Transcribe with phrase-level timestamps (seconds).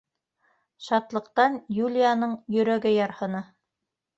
[0.85, 3.45] Шатлыҡтан Юлияның йөрәге ярһыны.